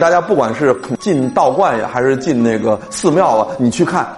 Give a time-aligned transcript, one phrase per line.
[0.00, 4.08] 大家不管是进道观呀，还是进那个寺庙啊，你去看，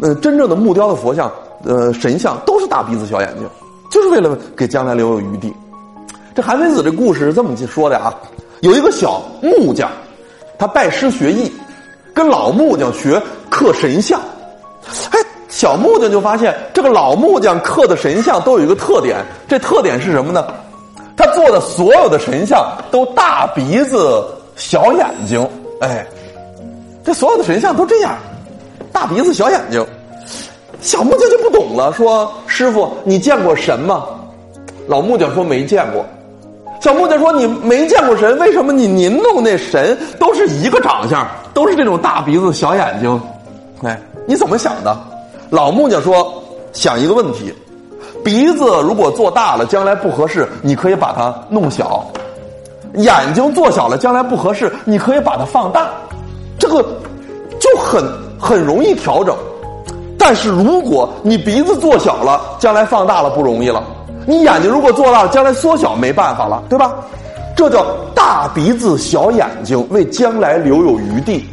[0.00, 1.30] 呃，真正的木雕的佛像，
[1.62, 3.46] 呃，神像都是大鼻子小眼睛，
[3.90, 5.52] 就是为了给将来留有余地。
[6.34, 8.14] 这韩非子这故事是这么去说的啊，
[8.60, 9.90] 有一个小木匠，
[10.58, 11.52] 他拜师学艺，
[12.14, 14.18] 跟老木匠学刻神像，
[15.10, 15.18] 哎，
[15.50, 20.46] 小木匠就发现这个老木匠刻的神像都有一个特点，这特点是什么呢？
[21.14, 24.24] 他做的所有的神像都大鼻子。
[24.56, 25.48] 小眼睛，
[25.80, 26.04] 哎，
[27.04, 28.16] 这所有的神像都这样，
[28.92, 29.84] 大鼻子小眼睛。
[30.80, 34.04] 小木匠就不懂了，说：“师傅，你见过神吗？”
[34.88, 36.04] 老木匠说：“没见过。”
[36.80, 43.20] 小木匠说：“你没见过神，为什么你您弄那神都是一个长相，都是这种大鼻子小眼睛？
[43.82, 44.96] 哎，你怎么想的？”
[45.50, 46.42] 老木匠说
[46.72, 47.52] ：“想一个问题，
[48.22, 52.06] 鼻子如果做大了，将来不合适，你可以把它弄小。”
[52.96, 55.88] 眼睛做小了，将来不合适，你可以把它放大，
[56.58, 56.82] 这个
[57.58, 58.02] 就很
[58.38, 59.36] 很容易调整。
[60.18, 63.82] 但是如果你鼻子做小了，将来放大了不容易了；
[64.26, 66.94] 你眼睛如果做大了，将来缩小没办法了，对吧？
[67.54, 71.44] 这叫大鼻子小眼睛，为将来留有余地。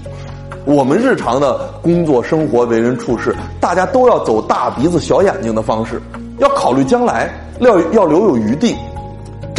[0.66, 6.02] 我们日常的工作、生活、为人处事，大家都要走大鼻子小眼睛的方式，
[6.39, 8.75] 要考虑将来，要要留有余地。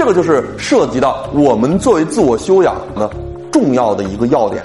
[0.05, 3.11] 这个就是涉及到我们作为自我修养的
[3.51, 4.63] 重要的一个要点。